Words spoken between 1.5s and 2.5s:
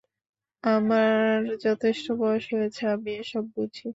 যথেষ্ট বয়স